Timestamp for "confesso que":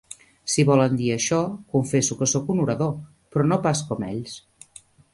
1.77-2.31